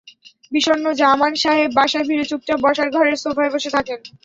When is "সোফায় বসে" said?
3.23-3.69